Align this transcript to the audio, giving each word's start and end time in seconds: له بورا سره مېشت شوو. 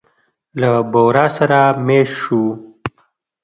له 0.59 0.69
بورا 0.91 1.25
سره 1.37 1.59
مېشت 1.87 2.15
شوو. 2.21 2.45